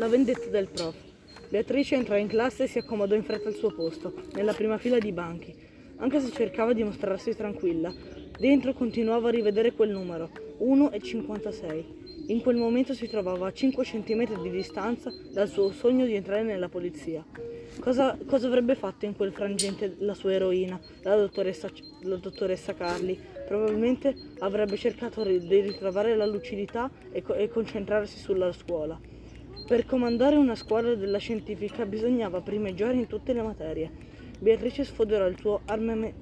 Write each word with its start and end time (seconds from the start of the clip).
La 0.00 0.08
vendetta 0.08 0.48
del 0.48 0.66
prof. 0.66 0.96
Beatrice 1.50 1.94
entrò 1.94 2.16
in 2.16 2.26
classe 2.26 2.62
e 2.62 2.66
si 2.68 2.78
accomodò 2.78 3.14
in 3.14 3.22
fretta 3.22 3.48
al 3.48 3.54
suo 3.54 3.70
posto, 3.70 4.14
nella 4.32 4.54
prima 4.54 4.78
fila 4.78 4.98
di 4.98 5.12
banchi. 5.12 5.54
Anche 5.96 6.20
se 6.20 6.30
cercava 6.30 6.72
di 6.72 6.82
mostrarsi 6.82 7.36
tranquilla, 7.36 7.92
dentro 8.38 8.72
continuava 8.72 9.28
a 9.28 9.32
rivedere 9.32 9.72
quel 9.72 9.90
numero, 9.90 10.30
1 10.56 10.90
e 10.92 11.02
56. 11.02 11.84
In 12.28 12.40
quel 12.40 12.56
momento 12.56 12.94
si 12.94 13.08
trovava 13.08 13.48
a 13.48 13.52
5 13.52 13.84
cm 13.84 14.40
di 14.40 14.48
distanza 14.48 15.12
dal 15.34 15.48
suo 15.48 15.70
sogno 15.70 16.06
di 16.06 16.14
entrare 16.14 16.44
nella 16.44 16.70
polizia. 16.70 17.22
Cosa, 17.78 18.16
cosa 18.24 18.46
avrebbe 18.46 18.76
fatto 18.76 19.04
in 19.04 19.14
quel 19.14 19.34
frangente 19.34 19.96
la 19.98 20.14
sua 20.14 20.32
eroina, 20.32 20.80
la 21.02 21.16
dottoressa, 21.16 21.68
la 22.04 22.16
dottoressa 22.16 22.72
Carli? 22.72 23.20
Probabilmente 23.46 24.14
avrebbe 24.38 24.78
cercato 24.78 25.22
di 25.24 25.60
ritrovare 25.60 26.16
la 26.16 26.24
lucidità 26.24 26.90
e, 27.12 27.22
e 27.36 27.50
concentrarsi 27.50 28.16
sulla 28.16 28.50
scuola. 28.52 29.09
Per 29.70 29.86
comandare 29.86 30.34
una 30.34 30.56
squadra 30.56 30.96
della 30.96 31.18
scientifica 31.18 31.86
bisognava 31.86 32.40
primeggiare 32.40 32.94
in 32.94 33.06
tutte 33.06 33.32
le 33.32 33.40
materie. 33.40 33.88
Beatrice 34.40 34.82
sfoderò 34.82 35.28
il 35.28 35.38
suo 35.38 35.60
armame- 35.66 36.12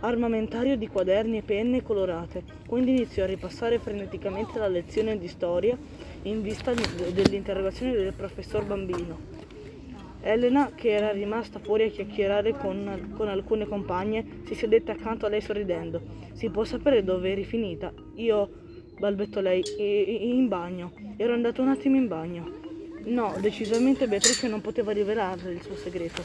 armamentario 0.00 0.76
di 0.76 0.86
quaderni 0.86 1.38
e 1.38 1.42
penne 1.42 1.82
colorate, 1.82 2.44
quindi 2.66 2.90
iniziò 2.90 3.22
a 3.22 3.26
ripassare 3.26 3.78
freneticamente 3.78 4.58
la 4.58 4.68
lezione 4.68 5.16
di 5.16 5.28
storia 5.28 5.78
in 6.24 6.42
vista 6.42 6.74
dell'interrogazione 6.74 7.94
del 7.94 8.12
professor 8.12 8.66
Bambino. 8.66 9.18
Elena, 10.20 10.72
che 10.74 10.90
era 10.90 11.10
rimasta 11.10 11.58
fuori 11.58 11.84
a 11.84 11.88
chiacchierare 11.88 12.52
con, 12.52 13.14
con 13.16 13.28
alcune 13.28 13.66
compagne, 13.66 14.42
si 14.44 14.54
sedette 14.54 14.90
accanto 14.90 15.24
a 15.24 15.30
lei 15.30 15.40
sorridendo. 15.40 16.02
Si 16.32 16.50
può 16.50 16.64
sapere 16.64 17.02
dove 17.02 17.30
eri 17.30 17.44
finita? 17.44 17.94
Io, 18.16 18.50
balbettò 18.98 19.40
lei, 19.40 19.62
"I- 19.78 19.82
i- 19.82 20.28
in 20.28 20.48
bagno. 20.48 20.92
Ero 21.16 21.32
andato 21.32 21.62
un 21.62 21.68
attimo 21.68 21.96
in 21.96 22.06
bagno. 22.06 22.59
No, 23.04 23.34
decisamente 23.40 24.06
Beatrice 24.06 24.46
non 24.48 24.60
poteva 24.60 24.92
rivelarle 24.92 25.52
il 25.52 25.62
suo 25.62 25.74
segreto. 25.74 26.22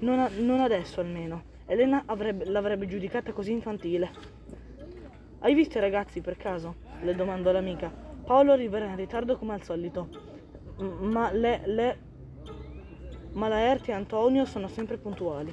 Non, 0.00 0.18
a- 0.18 0.30
non 0.38 0.60
adesso 0.60 1.00
almeno. 1.00 1.54
Elena 1.66 2.02
avrebbe- 2.06 2.44
l'avrebbe 2.46 2.86
giudicata 2.86 3.32
così 3.32 3.52
infantile. 3.52 4.10
Hai 5.40 5.54
visto 5.54 5.78
i 5.78 5.80
ragazzi 5.80 6.20
per 6.20 6.36
caso? 6.36 6.84
le 7.02 7.14
domandò 7.14 7.52
l'amica. 7.52 7.92
Paolo 8.24 8.52
arriverà 8.52 8.86
in 8.86 8.96
ritardo 8.96 9.36
come 9.36 9.52
al 9.52 9.62
solito. 9.62 10.08
Ma 10.78 11.30
le, 11.30 11.60
le, 11.66 11.98
ma 13.32 13.48
Laerti 13.48 13.90
e 13.90 13.94
Antonio 13.94 14.46
sono 14.46 14.66
sempre 14.68 14.96
puntuali. 14.96 15.52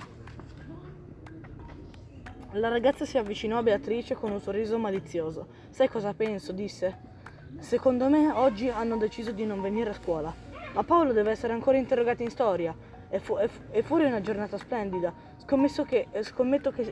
La 2.53 2.69
ragazza 2.69 3.03
si 3.05 3.17
avvicinò 3.17 3.57
a 3.57 3.63
Beatrice 3.63 4.15
con 4.15 4.31
un 4.31 4.39
sorriso 4.39 4.77
malizioso. 4.77 5.47
Sai 5.69 5.89
cosa 5.89 6.13
penso? 6.13 6.51
disse. 6.53 7.11
Secondo 7.59 8.07
me 8.09 8.31
oggi 8.31 8.69
hanno 8.69 8.95
deciso 8.97 9.31
di 9.31 9.45
non 9.45 9.61
venire 9.61 9.89
a 9.89 9.93
scuola. 9.93 10.33
Ma 10.73 10.83
Paolo 10.83 11.13
deve 11.13 11.31
essere 11.31 11.53
ancora 11.53 11.77
interrogato 11.77 12.23
in 12.23 12.29
storia. 12.29 12.75
E, 13.09 13.19
fu- 13.19 13.37
e 13.37 13.47
fu- 13.47 13.61
e 13.71 13.83
fuori 13.83 14.03
è 14.05 14.07
una 14.07 14.21
giornata 14.21 14.57
splendida. 14.57 15.13
Che, 15.45 16.07
eh, 16.11 16.23
scommetto 16.23 16.71
che, 16.71 16.89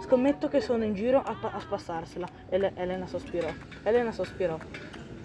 scommetto 0.00 0.48
che 0.48 0.60
sono 0.60 0.84
in 0.84 0.94
giro 0.94 1.18
a, 1.18 1.34
pa- 1.40 1.52
a 1.52 1.60
spassarsela. 1.60 2.26
Ele- 2.50 2.72
Elena 2.74 3.06
sospirò. 3.06 3.48
Elena 3.82 4.12
sospirò. 4.12 4.58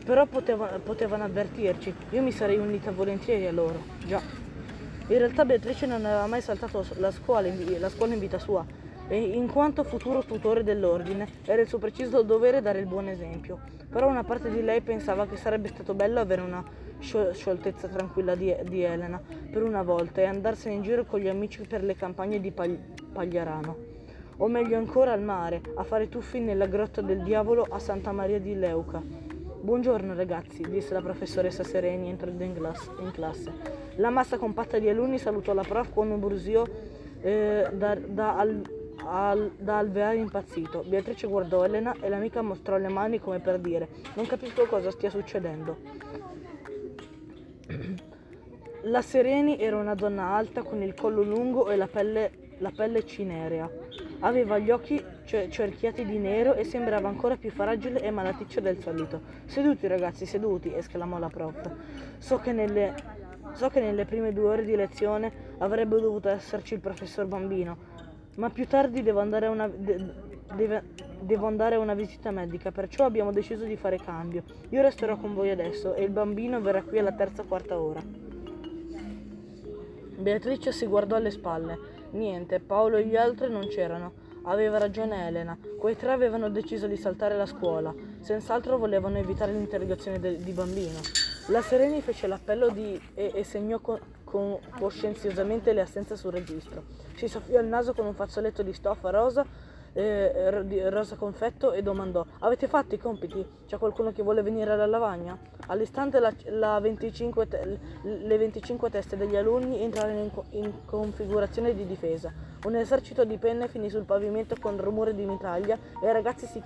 Però 0.06 0.26
poteva- 0.26 0.80
potevano 0.84 1.24
avvertirci. 1.26 1.94
Io 2.12 2.22
mi 2.22 2.32
sarei 2.32 2.58
unita 2.58 2.92
volentieri 2.92 3.48
a 3.48 3.52
loro. 3.52 3.82
Già. 4.06 4.22
In 5.08 5.18
realtà 5.18 5.44
Beatrice 5.44 5.86
non 5.86 6.06
aveva 6.06 6.26
mai 6.28 6.42
saltato 6.42 6.86
la 6.98 7.12
scuola 7.12 7.48
in, 7.48 7.80
la 7.80 7.90
scuola 7.90 8.14
in 8.14 8.20
vita 8.20 8.40
sua 8.40 8.66
e 9.10 9.18
in 9.20 9.52
quanto 9.52 9.84
futuro 9.84 10.24
tutore 10.24 10.64
dell'ordine 10.64 11.28
era 11.46 11.62
il 11.62 11.68
suo 11.68 11.78
preciso 11.78 12.22
dovere 12.22 12.62
dare 12.62 12.80
il 12.80 12.86
buon 12.86 13.10
esempio. 13.10 13.60
Però 13.90 14.08
una 14.08 14.24
parte 14.24 14.50
di 14.50 14.64
lei 14.64 14.80
pensava 14.80 15.28
che 15.28 15.36
sarebbe 15.36 15.68
stato 15.68 15.94
bello 15.94 16.22
avere 16.22 16.40
una 16.42 16.64
scioltezza 17.04 17.88
tranquilla 17.88 18.34
di, 18.36 18.56
di 18.64 18.82
Elena 18.84 19.22
per 19.52 19.62
una 19.62 19.84
volta 19.84 20.22
e 20.22 20.26
andarsene 20.26 20.76
in 20.76 20.82
giro 20.82 21.06
con 21.06 21.20
gli 21.20 21.28
amici 21.28 21.62
per 21.68 21.84
le 21.84 21.96
campagne 21.96 22.40
di 22.40 22.52
Pag- 22.52 23.12
Pagliarano. 23.12 23.92
O 24.38 24.48
meglio 24.48 24.78
ancora 24.78 25.12
al 25.12 25.22
mare, 25.22 25.62
a 25.76 25.84
fare 25.84 26.10
tuffi 26.10 26.40
nella 26.40 26.66
grotta 26.66 27.02
del 27.02 27.22
diavolo 27.22 27.68
a 27.70 27.78
Santa 27.78 28.12
Maria 28.12 28.40
di 28.40 28.56
Leuca. 28.56 29.02
Buongiorno 29.62 30.16
ragazzi, 30.16 30.64
disse 30.68 30.94
la 30.94 31.02
professoressa 31.02 31.64
Sereni 31.64 32.10
entrando 32.10 32.44
in, 32.44 32.54
class- 32.54 32.90
in 33.00 33.12
classe. 33.12 33.52
La 33.98 34.10
massa 34.10 34.38
compatta 34.38 34.80
di 34.80 34.90
alunni 34.90 35.18
salutò 35.20 35.54
la 35.54 35.62
prof 35.62 35.94
con 35.94 36.10
un 36.10 36.20
brusio 36.20 36.66
eh, 37.22 37.70
da, 37.72 37.96
da, 37.96 38.38
al- 38.38 38.62
al- 39.06 39.52
da 39.56 39.78
alveare 39.78 40.18
impazzito. 40.18 40.84
Beatrice 40.86 41.28
guardò 41.28 41.64
Elena 41.64 41.96
e 42.02 42.10
l'amica 42.10 42.42
mostrò 42.42 42.78
le 42.78 42.90
mani 42.90 43.20
come 43.20 43.40
per 43.40 43.60
dire 43.60 43.88
non 44.16 44.26
capisco 44.26 44.66
cosa 44.66 44.92
stia 44.92 45.10
succedendo. 45.10 45.78
La 48.88 49.02
Sereni 49.02 49.58
era 49.60 49.78
una 49.78 49.96
donna 49.96 50.36
alta 50.36 50.62
con 50.62 50.82
il 50.82 50.94
collo 50.94 51.22
lungo 51.22 51.70
e 51.70 51.78
la 51.78 51.88
pelle, 51.88 52.32
la 52.58 52.70
pelle 52.76 53.06
cinerea. 53.06 53.70
Aveva 54.20 54.58
gli 54.58 54.72
occhi 54.72 55.02
cer- 55.24 55.50
cerchiati 55.50 56.04
di 56.04 56.18
nero 56.18 56.54
e 56.54 56.66
sembrava 56.66 57.08
ancora 57.08 57.38
più 57.38 57.50
fragile 57.50 58.02
e 58.02 58.12
malaticcia 58.12 58.60
del 58.60 58.80
solito. 58.80 59.22
Seduti 59.46 59.88
ragazzi, 59.88 60.26
seduti, 60.26 60.74
esclamò 60.76 61.18
la 61.18 61.30
prof. 61.30 61.72
So 62.18 62.40
che 62.40 62.52
nelle, 62.52 62.94
so 63.54 63.70
che 63.70 63.80
nelle 63.80 64.04
prime 64.04 64.34
due 64.34 64.50
ore 64.50 64.66
di 64.66 64.76
lezione 64.76 65.32
avrebbe 65.60 66.02
dovuto 66.02 66.28
esserci 66.28 66.74
il 66.74 66.82
professor 66.82 67.26
Bambino, 67.26 67.78
ma 68.36 68.50
più 68.50 68.68
tardi 68.68 69.02
devo 69.02 69.22
andare 69.22 69.46
a 69.46 69.50
una, 69.50 69.70
de- 69.70 70.12
deve- 70.56 70.84
devo 71.22 71.48
andare 71.48 71.76
a 71.76 71.80
una 71.80 71.94
visita 71.94 72.32
medica, 72.32 72.72
perciò 72.72 73.06
abbiamo 73.06 73.32
deciso 73.32 73.64
di 73.64 73.78
fare 73.78 73.98
cambio. 73.98 74.44
Io 74.72 74.82
resterò 74.82 75.16
con 75.16 75.34
voi 75.34 75.52
adesso 75.52 75.94
e 75.94 76.04
il 76.04 76.12
bambino 76.12 76.60
verrà 76.60 76.82
qui 76.82 77.00
alla 77.00 77.14
terza 77.14 77.44
quarta 77.44 77.80
ora. 77.80 78.23
Beatrice 80.24 80.72
si 80.72 80.86
guardò 80.86 81.18
alle 81.18 81.32
spalle. 81.32 81.78
Niente, 82.12 82.62
Paolo 82.62 82.96
e 82.96 83.06
gli 83.06 83.18
altri 83.18 83.50
non 83.50 83.68
c'erano. 83.68 84.14
Aveva 84.44 84.78
ragione 84.78 85.28
Elena. 85.28 85.58
Quei 85.78 85.98
tre 85.98 86.12
avevano 86.14 86.50
deciso 86.50 86.88
di 86.88 86.96
saltare 86.96 87.36
la 87.36 87.46
scuola. 87.46 87.94
Senz'altro 88.22 88.78
volevano 88.78 89.18
evitare 89.18 89.52
l'interrogazione 89.52 90.22
del- 90.22 90.38
di 90.38 90.52
bambino. 90.54 91.00
La 91.48 91.62
Sereni 91.62 92.00
fece 92.02 92.28
l'appello 92.28 92.70
di- 92.70 93.00
e, 93.16 93.32
e 93.34 93.44
segnò 93.44 93.80
con, 93.80 94.00
con- 94.24 94.58
coscienziosamente 94.80 95.74
le 95.74 95.82
assenze 95.82 96.16
sul 96.16 96.32
registro. 96.32 96.84
Si 97.16 97.28
soffiò 97.28 97.60
il 97.60 97.68
naso 97.68 97.94
con 97.94 98.06
un 98.06 98.14
fazzoletto 98.14 98.64
di 98.64 98.72
stoffa 98.72 99.10
rosa, 99.10 99.46
eh, 99.94 100.90
rosa 100.90 101.16
confetto 101.16 101.72
e 101.72 101.82
domandò: 101.82 102.26
Avete 102.40 102.68
fatto 102.68 102.96
i 102.96 102.98
compiti? 102.98 103.46
C'è 103.68 103.78
qualcuno 103.78 104.12
che 104.12 104.24
vuole 104.24 104.42
venire 104.42 104.72
alla 104.72 104.86
lavagna? 104.86 105.38
All'istante 105.68 106.20
la- 106.20 106.34
la 106.46 106.80
25 106.80 107.48
te- 107.48 107.80
le 108.02 108.38
25 108.38 108.90
teste 108.90 109.18
degli 109.18 109.36
alunni 109.36 109.82
entrarono 109.82 110.20
in, 110.20 110.32
in 110.62 110.72
configurazione 110.86 111.74
di 111.74 111.86
difesa. 111.86 112.32
Un 112.66 112.76
esercito 112.76 113.24
di 113.26 113.38
penne 113.38 113.68
finì 113.68 113.90
sul 113.90 114.04
pavimento 114.04 114.56
con 114.60 114.80
rumore 114.80 115.14
di 115.14 115.26
mitraglia 115.26 115.78
e 116.02 116.08
i 116.10 116.12
ragazzi 116.12 116.46
si, 116.48 116.62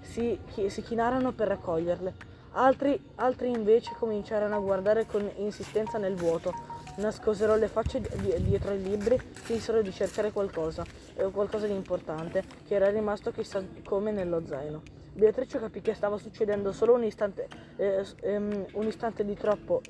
si, 0.00 0.38
si 0.68 0.82
chinarono 0.82 1.32
per 1.32 1.48
raccoglierle. 1.48 2.14
Altri, 2.52 3.00
altri 3.16 3.48
invece 3.50 3.94
cominciarono 3.98 4.56
a 4.56 4.60
guardare 4.60 5.06
con 5.06 5.30
insistenza 5.36 5.98
nel 5.98 6.16
vuoto. 6.16 6.69
Nascosero 7.00 7.56
le 7.56 7.68
facce 7.68 8.00
di- 8.00 8.42
dietro 8.42 8.72
ai 8.72 8.82
libri, 8.82 9.18
finsero 9.18 9.80
di 9.80 9.90
cercare 9.90 10.32
qualcosa, 10.32 10.84
eh, 11.16 11.30
qualcosa 11.30 11.66
di 11.66 11.72
importante, 11.72 12.44
che 12.66 12.74
era 12.74 12.90
rimasto 12.90 13.30
chissà 13.30 13.64
come 13.84 14.12
nello 14.12 14.44
zaino. 14.44 14.82
Beatrice 15.14 15.58
capì 15.58 15.80
che 15.80 15.94
stava 15.94 16.18
succedendo 16.18 16.72
solo 16.72 16.94
un 16.94 17.04
istante, 17.04 17.48
eh, 17.76 18.04
ehm, 18.20 18.66
un 18.74 18.86
istante 18.86 19.24
di 19.24 19.34
troppo. 19.34 19.80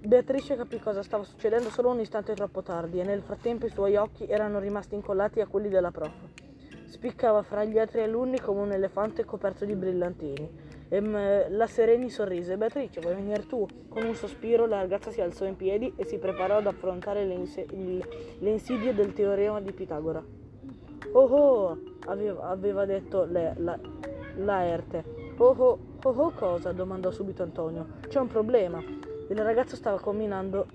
Beatrice 0.00 0.56
capì 0.56 0.80
cosa 0.80 1.02
stava 1.02 1.22
succedendo 1.22 1.70
solo 1.70 1.90
un 1.90 2.00
istante 2.00 2.34
troppo 2.34 2.62
tardi 2.62 2.98
e 2.98 3.04
nel 3.04 3.22
frattempo 3.22 3.66
i 3.66 3.70
suoi 3.70 3.94
occhi 3.94 4.26
erano 4.26 4.58
rimasti 4.58 4.96
incollati 4.96 5.40
a 5.40 5.46
quelli 5.46 5.68
della 5.68 5.92
prof. 5.92 6.12
Spiccava 6.86 7.42
fra 7.42 7.64
gli 7.64 7.78
altri 7.78 8.02
alunni 8.02 8.40
come 8.40 8.60
un 8.60 8.72
elefante 8.72 9.24
coperto 9.24 9.64
di 9.64 9.74
brillantini. 9.76 10.63
Ehm, 10.94 11.56
la 11.56 11.66
Sereni 11.66 12.08
sorrise. 12.08 12.56
Beatrice, 12.56 13.00
vuoi 13.00 13.16
venire 13.16 13.44
tu? 13.46 13.66
Con 13.88 14.04
un 14.04 14.14
sospiro 14.14 14.64
la 14.66 14.76
ragazza 14.80 15.10
si 15.10 15.20
alzò 15.20 15.44
in 15.44 15.56
piedi 15.56 15.92
e 15.96 16.04
si 16.04 16.18
preparò 16.18 16.58
ad 16.58 16.66
affrontare 16.68 17.24
le, 17.24 17.34
inse- 17.34 17.66
il- 17.72 18.06
le 18.38 18.50
insidie 18.50 18.94
del 18.94 19.12
teorema 19.12 19.60
di 19.60 19.72
Pitagora. 19.72 20.22
Oh 21.12 21.20
oh, 21.20 21.78
aveva, 22.06 22.48
aveva 22.48 22.84
detto 22.84 23.24
le, 23.24 23.54
la, 23.56 23.76
Laerte. 24.36 25.02
Oh 25.38 25.46
oh, 25.56 25.78
oh 26.00 26.10
oh 26.10 26.30
cosa? 26.30 26.70
domandò 26.70 27.10
subito 27.10 27.42
Antonio. 27.42 27.86
C'è 28.06 28.20
un 28.20 28.28
problema. 28.28 28.80
Il 29.28 29.36
ragazzo 29.42 29.74
stava 29.74 29.98
camminando, 29.98 30.66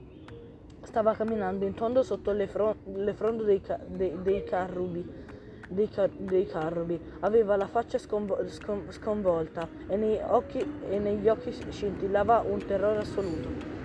stava 0.81 1.13
camminando 1.13 1.63
in 1.63 1.73
tondo 1.75 2.03
sotto 2.03 2.31
le, 2.33 2.47
fron- 2.47 2.75
le 2.93 3.13
fronde 3.13 3.45
dei, 3.45 3.61
ca- 3.61 3.79
dei, 3.87 4.13
dei 4.21 4.43
carrubi. 4.43 5.27
Dei, 5.71 5.87
car- 5.87 6.09
dei 6.09 6.47
carrubi. 6.47 6.99
Aveva 7.19 7.55
la 7.55 7.67
faccia 7.67 7.99
sconvo- 7.99 8.39
scon- 8.47 8.91
sconvolta 8.91 9.67
e, 9.87 9.95
nei 9.95 10.19
occhi, 10.21 10.65
e 10.89 10.97
negli 10.97 11.27
occhi 11.29 11.51
scintillava 11.51 12.43
un 12.45 12.65
terrore 12.65 12.99
assoluto. 12.99 13.77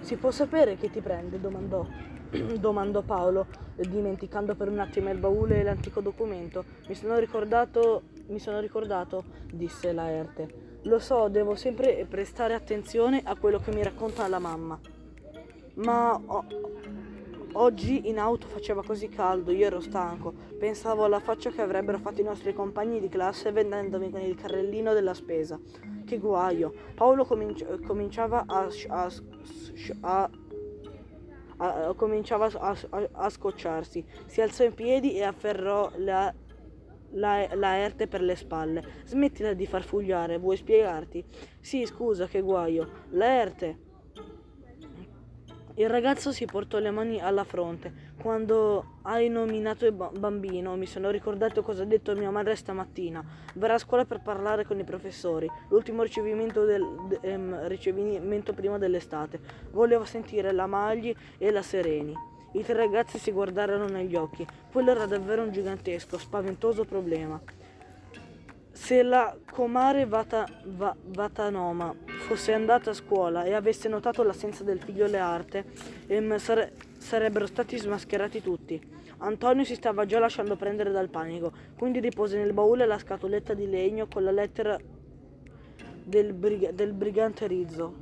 Si 0.00 0.16
può 0.16 0.30
sapere 0.30 0.76
che 0.76 0.90
ti 0.90 1.00
prende? 1.00 1.40
domandò. 1.40 1.86
domandò 2.58 3.00
Paolo, 3.00 3.46
dimenticando 3.76 4.54
per 4.54 4.68
un 4.68 4.78
attimo 4.78 5.10
il 5.10 5.18
baule 5.18 5.60
e 5.60 5.62
l'antico 5.62 6.02
documento. 6.02 6.64
Mi 6.88 6.94
sono 6.94 7.18
ricordato, 7.18 8.02
mi 8.26 8.38
sono 8.38 8.60
ricordato, 8.60 9.24
disse 9.50 9.92
Laerte. 9.92 10.80
Lo 10.82 10.98
so, 10.98 11.28
devo 11.28 11.54
sempre 11.54 12.04
prestare 12.08 12.54
attenzione 12.54 13.22
a 13.24 13.36
quello 13.36 13.58
che 13.58 13.72
mi 13.72 13.82
racconta 13.82 14.26
la 14.28 14.38
mamma. 14.38 14.78
Ma 15.74 16.20
oh, 16.26 16.44
oggi 17.54 18.08
in 18.08 18.18
auto 18.18 18.46
faceva 18.46 18.82
così 18.82 19.08
caldo, 19.08 19.50
io 19.50 19.66
ero 19.66 19.80
stanco. 19.80 20.32
Pensavo 20.58 21.04
alla 21.04 21.20
faccia 21.20 21.50
che 21.50 21.60
avrebbero 21.60 21.98
fatto 21.98 22.20
i 22.20 22.24
nostri 22.24 22.52
compagni 22.54 23.00
di 23.00 23.08
classe 23.08 23.52
vendendomi 23.52 24.10
con 24.10 24.20
il 24.20 24.34
carrellino 24.34 24.92
della 24.92 25.14
spesa. 25.14 25.58
Che 26.04 26.18
guaio. 26.18 26.72
Paolo 26.94 27.24
cominci- 27.24 27.66
cominciava 27.86 28.44
a, 28.46 28.68
a, 28.88 29.10
a 30.00 30.30
a, 31.62 31.94
cominciava 31.94 32.46
a, 32.46 32.76
a, 32.90 33.08
a, 33.12 33.28
scocciarsi. 33.30 34.04
Si 34.26 34.40
alzò 34.40 34.64
in 34.64 34.74
piedi 34.74 35.14
e 35.14 35.22
afferrò 35.22 35.90
la, 35.96 36.32
la, 37.10 37.48
la 37.54 37.76
Erte 37.78 38.08
per 38.08 38.20
le 38.20 38.34
spalle. 38.34 38.84
Smettila 39.04 39.52
di 39.52 39.66
far 39.66 39.82
fugliare, 39.82 40.38
vuoi 40.38 40.56
spiegarti? 40.56 41.24
Sì, 41.60 41.86
scusa, 41.86 42.26
che 42.26 42.40
guaio. 42.40 42.88
La 43.10 43.40
Erte. 43.40 43.90
Il 45.76 45.88
ragazzo 45.88 46.32
si 46.32 46.44
portò 46.44 46.78
le 46.78 46.90
mani 46.90 47.18
alla 47.18 47.44
fronte. 47.44 48.10
Quando 48.20 48.98
hai 49.02 49.30
nominato 49.30 49.86
il 49.86 49.92
bambino, 49.92 50.76
mi 50.76 50.84
sono 50.84 51.08
ricordato 51.08 51.62
cosa 51.62 51.84
ha 51.84 51.86
detto 51.86 52.14
mia 52.14 52.30
madre 52.30 52.56
stamattina. 52.56 53.24
Verrà 53.54 53.74
a 53.74 53.78
scuola 53.78 54.04
per 54.04 54.20
parlare 54.20 54.66
con 54.66 54.78
i 54.78 54.84
professori. 54.84 55.50
L'ultimo 55.68 56.02
ricevimento, 56.02 56.64
del, 56.64 57.18
ehm, 57.22 57.68
ricevimento 57.68 58.52
prima 58.52 58.76
dell'estate. 58.76 59.40
Volevo 59.70 60.04
sentire 60.04 60.52
la 60.52 60.66
Magli 60.66 61.14
e 61.38 61.50
la 61.50 61.62
Sereni. 61.62 62.14
I 62.52 62.62
tre 62.62 62.74
ragazzi 62.74 63.16
si 63.16 63.30
guardarono 63.30 63.86
negli 63.86 64.14
occhi. 64.14 64.46
Quello 64.70 64.90
era 64.90 65.06
davvero 65.06 65.42
un 65.42 65.52
gigantesco, 65.52 66.18
spaventoso 66.18 66.84
problema. 66.84 67.40
Se 68.82 69.04
la 69.04 69.36
comare 69.48 70.06
Vata, 70.06 70.44
Va, 70.64 70.92
Vatanoma 71.04 71.94
fosse 72.26 72.52
andata 72.52 72.90
a 72.90 72.94
scuola 72.94 73.44
e 73.44 73.54
avesse 73.54 73.88
notato 73.88 74.24
l'assenza 74.24 74.64
del 74.64 74.80
figlio 74.80 75.06
Learte, 75.06 75.66
ehm, 76.08 76.36
sare, 76.38 76.72
sarebbero 76.98 77.46
stati 77.46 77.78
smascherati 77.78 78.42
tutti. 78.42 78.80
Antonio 79.18 79.62
si 79.62 79.76
stava 79.76 80.04
già 80.04 80.18
lasciando 80.18 80.56
prendere 80.56 80.90
dal 80.90 81.10
panico, 81.10 81.52
quindi 81.78 82.00
depose 82.00 82.36
nel 82.38 82.52
baule 82.52 82.84
la 82.84 82.98
scatoletta 82.98 83.54
di 83.54 83.70
legno 83.70 84.08
con 84.08 84.24
la 84.24 84.32
lettera 84.32 84.76
del, 86.02 86.32
brig- 86.32 86.72
del 86.72 86.92
brigante 86.92 87.46
Rizzo. 87.46 87.94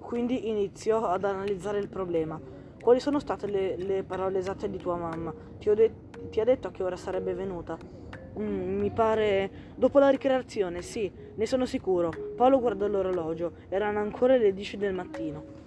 Quindi 0.00 0.48
iniziò 0.48 1.06
ad 1.06 1.22
analizzare 1.22 1.78
il 1.78 1.88
problema. 1.88 2.40
Quali 2.80 2.98
sono 2.98 3.20
state 3.20 3.46
le, 3.46 3.76
le 3.76 4.02
parole 4.02 4.38
esatte 4.38 4.68
di 4.68 4.78
tua 4.78 4.96
mamma? 4.96 5.32
Ti, 5.58 5.72
de- 5.74 5.92
ti, 6.28 6.40
ha 6.40 6.44
detto 6.44 6.66
a 6.66 6.70
che 6.72 6.82
ora 6.82 6.96
sarebbe 6.96 7.34
venuta? 7.34 7.97
Mm, 8.38 8.80
mi 8.80 8.90
pare... 8.90 9.50
Dopo 9.76 9.98
la 9.98 10.08
ricreazione, 10.08 10.82
sì, 10.82 11.10
ne 11.34 11.46
sono 11.46 11.64
sicuro. 11.64 12.10
Paolo 12.36 12.58
guardò 12.58 12.86
l'orologio. 12.86 13.52
Erano 13.68 14.00
ancora 14.00 14.36
le 14.36 14.52
10 14.52 14.76
del 14.76 14.94
mattino. 14.94 15.57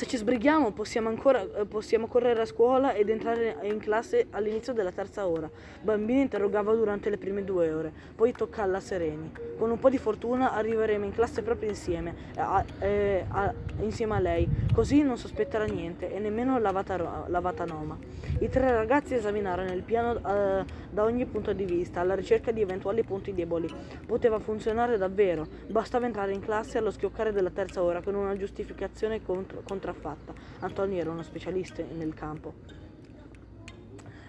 Se 0.00 0.06
ci 0.06 0.16
sbrighiamo 0.16 0.72
possiamo 0.72 1.10
ancora 1.10 1.42
eh, 1.42 1.66
possiamo 1.66 2.06
correre 2.06 2.40
a 2.40 2.46
scuola 2.46 2.94
ed 2.94 3.10
entrare 3.10 3.58
in 3.64 3.78
classe 3.78 4.28
all'inizio 4.30 4.72
della 4.72 4.92
terza 4.92 5.28
ora. 5.28 5.46
Bambini 5.82 6.22
interrogava 6.22 6.72
durante 6.72 7.10
le 7.10 7.18
prime 7.18 7.44
due 7.44 7.70
ore, 7.70 7.92
poi 8.14 8.32
tocca 8.32 8.62
alla 8.62 8.80
Sereni. 8.80 9.30
Con 9.58 9.70
un 9.70 9.78
po' 9.78 9.90
di 9.90 9.98
fortuna 9.98 10.54
arriveremo 10.54 11.04
in 11.04 11.12
classe 11.12 11.42
proprio 11.42 11.68
insieme, 11.68 12.14
a, 12.36 12.64
eh, 12.78 13.26
a, 13.28 13.52
insieme 13.80 14.14
a 14.14 14.20
lei, 14.20 14.48
così 14.72 15.02
non 15.02 15.18
sospetterà 15.18 15.64
niente 15.64 16.10
e 16.10 16.18
nemmeno 16.18 16.58
la, 16.58 16.70
vata, 16.70 17.26
la 17.26 17.40
Vatanoma. 17.40 17.98
I 18.38 18.48
tre 18.48 18.72
ragazzi 18.72 19.12
esaminarono 19.12 19.70
il 19.70 19.82
piano 19.82 20.16
eh, 20.16 20.64
da 20.88 21.04
ogni 21.04 21.26
punto 21.26 21.52
di 21.52 21.66
vista, 21.66 22.00
alla 22.00 22.14
ricerca 22.14 22.52
di 22.52 22.62
eventuali 22.62 23.04
punti 23.04 23.34
deboli. 23.34 23.68
Poteva 24.06 24.38
funzionare 24.38 24.96
davvero, 24.96 25.46
bastava 25.66 26.06
entrare 26.06 26.32
in 26.32 26.40
classe 26.40 26.78
allo 26.78 26.90
schioccare 26.90 27.32
della 27.32 27.50
terza 27.50 27.82
ora 27.82 28.00
con 28.00 28.14
una 28.14 28.34
giustificazione 28.34 29.22
contro, 29.22 29.60
contraffatta. 29.90 30.32
Antonio 30.60 30.98
era 30.98 31.10
uno 31.10 31.22
specialista 31.22 31.82
nel 31.96 32.14
campo. 32.14 32.54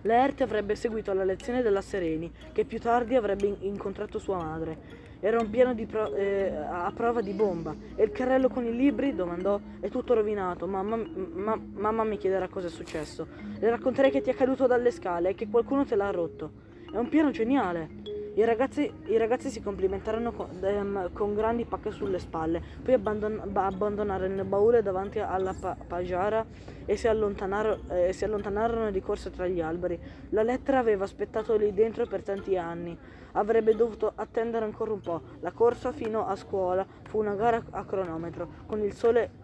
Laerte 0.03 0.43
avrebbe 0.43 0.75
seguito 0.75 1.13
la 1.13 1.23
lezione 1.23 1.61
della 1.61 1.81
Sereni, 1.81 2.31
che 2.51 2.65
più 2.65 2.79
tardi 2.79 3.15
avrebbe 3.15 3.55
incontrato 3.59 4.17
sua 4.17 4.37
madre. 4.37 4.99
Era 5.19 5.39
un 5.39 5.51
piano 5.51 5.75
pro- 5.85 6.15
eh, 6.15 6.51
a 6.51 6.91
prova 6.95 7.21
di 7.21 7.33
bomba. 7.33 7.75
E 7.95 8.03
il 8.03 8.11
carrello 8.11 8.49
con 8.49 8.65
i 8.65 8.75
libri? 8.75 9.13
domandò. 9.13 9.59
È 9.79 9.87
tutto 9.89 10.15
rovinato. 10.15 10.65
Mamma, 10.65 10.95
ma, 10.95 11.55
mamma 11.73 12.03
mi 12.03 12.17
chiederà 12.17 12.47
cosa 12.47 12.65
è 12.65 12.69
successo. 12.71 13.27
Le 13.59 13.69
racconterei 13.69 14.09
che 14.09 14.21
ti 14.21 14.31
è 14.31 14.33
caduto 14.33 14.65
dalle 14.65 14.89
scale 14.89 15.29
e 15.29 15.35
che 15.35 15.47
qualcuno 15.47 15.85
te 15.85 15.95
l'ha 15.95 16.09
rotto. 16.09 16.51
È 16.91 16.97
un 16.97 17.07
piano 17.07 17.29
geniale. 17.29 18.10
I 18.33 18.45
ragazzi, 18.45 18.89
I 19.07 19.17
ragazzi, 19.17 19.49
si 19.49 19.61
complimentarono 19.61 20.31
con, 20.31 20.47
ehm, 20.63 21.11
con, 21.11 21.35
grandi 21.35 21.65
pacche 21.65 21.91
sulle 21.91 22.17
spalle, 22.17 22.61
poi 22.81 22.93
abbandon, 22.93 23.41
abbandonarono 23.53 24.33
il 24.33 24.45
baule 24.45 24.81
davanti 24.81 25.19
alla 25.19 25.53
pa- 25.53 25.75
pagiara 25.85 26.45
e 26.85 26.95
si, 26.95 27.07
eh, 27.07 28.13
si, 28.13 28.23
allontanarono 28.23 28.89
di 28.89 29.01
corsa 29.01 29.29
tra 29.29 29.47
gli 29.47 29.59
alberi. 29.59 29.99
La 30.29 30.43
lettera 30.43 30.79
aveva 30.79 31.03
aspettato 31.03 31.57
lì 31.57 31.73
dentro 31.73 32.05
per 32.05 32.23
tanti 32.23 32.55
anni. 32.55 32.97
Avrebbe 33.33 33.75
dovuto 33.75 34.09
attendere 34.15 34.63
ancora 34.63 34.93
un 34.93 35.01
po'. 35.01 35.21
La 35.41 35.51
corsa 35.51 35.91
fino 35.91 36.25
a 36.25 36.37
scuola 36.37 36.85
fu 37.03 37.19
una 37.19 37.35
gara 37.35 37.61
a 37.71 37.83
cronometro, 37.83 38.47
con 38.65 38.81
il 38.81 38.93
sole 38.93 39.40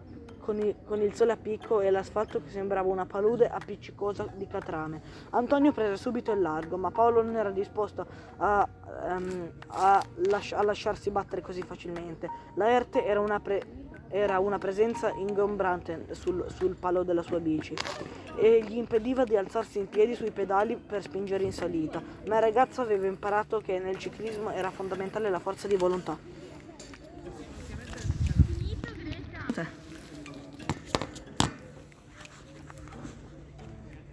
con 0.48 0.58
il, 0.60 0.74
con 0.86 1.02
il, 1.02 1.12
sole 1.12 1.32
a 1.32 1.36
picco 1.36 1.82
e 1.82 1.90
l'asfalto 1.90 2.40
che 2.42 2.48
sembrava 2.48 2.88
una 2.88 3.04
palude 3.04 3.50
appiccicosa 3.50 4.26
di 4.34 4.46
catrame. 4.46 5.02
Antonio 5.30 5.72
prese 5.72 5.98
subito 5.98 6.32
il 6.32 6.40
largo, 6.40 6.78
ma 6.78 6.90
Paolo 6.90 7.22
non 7.22 7.36
era 7.36 7.50
disposto 7.50 8.06
a, 8.38 8.66
um, 9.10 9.50
a, 9.66 10.02
lasci- 10.30 10.54
a 10.54 10.62
lasciarsi 10.62 11.10
battere 11.10 11.42
così 11.42 11.60
facilmente. 11.60 12.30
Laerte 12.54 13.04
era 13.04 13.20
una, 13.20 13.40
pre- 13.40 13.62
era 14.08 14.38
una 14.38 14.56
presenza 14.56 15.10
ingombrante 15.10 16.06
sul, 16.12 16.46
sul 16.48 16.76
palo 16.76 17.02
della 17.02 17.20
sua 17.20 17.40
bici 17.40 17.74
e 18.36 18.64
gli 18.66 18.78
impediva 18.78 19.24
di 19.24 19.36
alzarsi 19.36 19.78
in 19.78 19.90
piedi 19.90 20.14
sui 20.14 20.30
pedali 20.30 20.76
per 20.76 21.02
spingere 21.02 21.44
in 21.44 21.52
salita, 21.52 22.00
ma 22.26 22.36
il 22.36 22.42
ragazzo 22.42 22.80
aveva 22.80 23.06
imparato 23.06 23.60
che 23.60 23.78
nel 23.78 23.98
ciclismo 23.98 24.50
era 24.50 24.70
fondamentale 24.70 25.28
la 25.28 25.40
forza 25.40 25.68
di 25.68 25.76
volontà. 25.76 26.37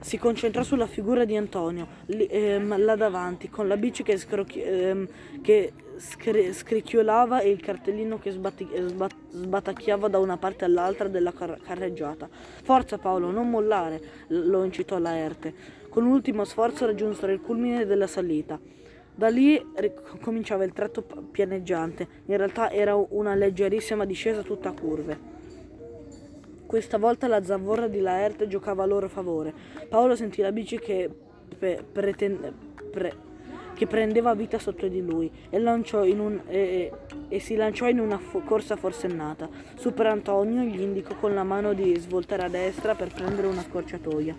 Si 0.06 0.20
concentrò 0.20 0.62
sulla 0.62 0.86
figura 0.86 1.26
di 1.26 1.36
Antonio, 1.36 1.88
lì, 2.06 2.28
ehm, 2.28 2.78
là 2.78 2.96
davanti, 2.96 3.50
con 3.50 3.68
la 3.68 3.76
bici 3.76 4.04
che, 4.04 4.18
scrocchi- 4.18 4.62
ehm, 4.62 5.08
che 5.42 5.74
scri- 5.98 6.54
scricchiolava 6.54 7.40
e 7.40 7.50
il 7.50 7.60
cartellino 7.60 8.20
che 8.20 8.30
sbatti- 8.30 8.70
sbat- 8.86 9.16
sbatacchiava 9.32 10.08
da 10.08 10.20
una 10.20 10.38
parte 10.38 10.64
all'altra 10.64 11.08
della 11.08 11.32
car- 11.32 11.60
carreggiata. 11.60 12.30
Forza 12.30 13.00
Paolo, 13.00 13.32
non 13.32 13.50
mollare, 13.50 14.00
lo 14.28 14.64
incitò 14.64 15.00
Laerte. 15.00 15.56
Con 15.90 16.06
un 16.06 16.12
ultimo 16.12 16.44
sforzo 16.44 16.86
raggiunsero 16.86 17.32
il 17.32 17.42
culmine 17.42 17.88
della 17.88 18.06
salita. 18.06 18.60
Da 19.16 19.30
lì 19.30 19.60
cominciava 20.22 20.66
il 20.66 20.74
tratto 20.74 21.02
pianeggiante, 21.32 22.08
in 22.26 22.38
realtà 22.38 22.70
era 22.70 22.94
una 22.94 23.34
leggerissima 23.34 24.06
discesa 24.06 24.44
tutta 24.44 24.70
a 24.70 24.74
curve. 24.80 25.35
Questa 26.76 26.98
volta 26.98 27.28
la 27.28 27.42
zavorra 27.42 27.88
di 27.88 28.02
Laerte 28.02 28.50
giocava 28.50 28.84
a 28.84 28.86
loro 28.86 29.08
favore. 29.08 29.54
Paolo 29.88 30.14
sentì 30.14 30.42
la 30.42 30.52
bici 30.52 30.78
che, 30.78 31.10
pe- 31.58 31.82
pretende, 31.90 32.52
pre- 32.92 33.16
che 33.74 33.88
prendeva 33.88 34.36
vita 34.36 34.60
sotto 34.60 34.86
di 34.90 35.02
lui 35.02 35.32
e, 35.50 35.58
un, 36.20 36.42
e, 36.46 36.92
e 37.30 37.40
si 37.40 37.56
lanciò 37.56 37.88
in 37.88 38.02
una 38.02 38.18
fo- 38.18 38.42
corsa 38.42 38.76
forsennata. 38.76 39.48
Super 39.76 40.08
Antonio 40.08 40.64
gli 40.64 40.82
indicò 40.82 41.16
con 41.16 41.34
la 41.34 41.44
mano 41.44 41.72
di 41.72 41.96
svoltare 41.98 42.44
a 42.44 42.50
destra 42.50 42.94
per 42.94 43.14
prendere 43.14 43.48
una 43.48 43.62
scorciatoia. 43.62 44.36